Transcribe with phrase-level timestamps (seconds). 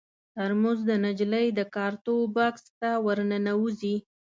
[0.35, 3.95] ترموز د نجلۍ د کارتو بکس ته ور ننوځي.